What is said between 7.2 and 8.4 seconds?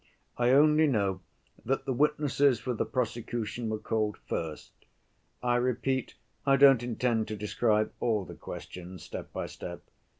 to describe all the